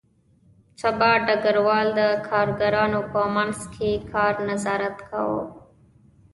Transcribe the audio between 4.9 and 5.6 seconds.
کاوه